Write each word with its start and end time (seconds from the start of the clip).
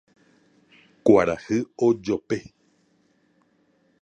Kuarahy 1.05 1.59
ojope 1.89 2.37